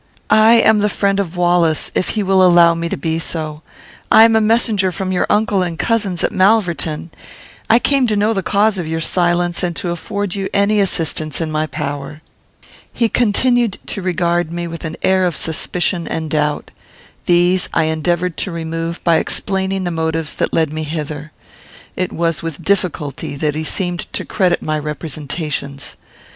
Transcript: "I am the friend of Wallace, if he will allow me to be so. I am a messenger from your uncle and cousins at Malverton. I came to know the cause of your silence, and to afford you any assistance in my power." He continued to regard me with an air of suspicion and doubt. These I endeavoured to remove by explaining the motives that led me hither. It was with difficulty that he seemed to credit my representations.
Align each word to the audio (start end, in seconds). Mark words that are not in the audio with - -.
"I 0.31 0.53
am 0.55 0.79
the 0.79 0.89
friend 0.89 1.19
of 1.19 1.37
Wallace, 1.37 1.91
if 1.93 2.09
he 2.17 2.23
will 2.23 2.41
allow 2.43 2.73
me 2.73 2.89
to 2.89 2.97
be 2.97 3.19
so. 3.19 3.61
I 4.11 4.23
am 4.23 4.35
a 4.35 4.41
messenger 4.41 4.91
from 4.91 5.11
your 5.11 5.27
uncle 5.29 5.61
and 5.61 5.77
cousins 5.77 6.23
at 6.23 6.31
Malverton. 6.31 7.11
I 7.69 7.77
came 7.77 8.07
to 8.07 8.15
know 8.15 8.33
the 8.33 8.41
cause 8.41 8.79
of 8.79 8.87
your 8.87 8.99
silence, 8.99 9.61
and 9.61 9.75
to 9.75 9.91
afford 9.91 10.33
you 10.33 10.49
any 10.55 10.79
assistance 10.79 11.39
in 11.39 11.51
my 11.51 11.67
power." 11.67 12.23
He 12.91 13.09
continued 13.09 13.77
to 13.85 14.01
regard 14.01 14.51
me 14.51 14.65
with 14.65 14.85
an 14.85 14.97
air 15.03 15.23
of 15.23 15.35
suspicion 15.35 16.07
and 16.07 16.31
doubt. 16.31 16.71
These 17.27 17.69
I 17.71 17.83
endeavoured 17.83 18.37
to 18.37 18.51
remove 18.51 19.03
by 19.03 19.17
explaining 19.17 19.83
the 19.83 19.91
motives 19.91 20.33
that 20.33 20.51
led 20.51 20.73
me 20.73 20.81
hither. 20.81 21.31
It 21.95 22.11
was 22.11 22.41
with 22.41 22.63
difficulty 22.65 23.35
that 23.35 23.53
he 23.53 23.63
seemed 23.63 24.11
to 24.13 24.25
credit 24.25 24.63
my 24.63 24.79
representations. 24.79 25.95